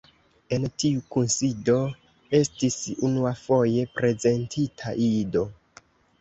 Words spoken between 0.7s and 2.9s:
tiu kunsido estis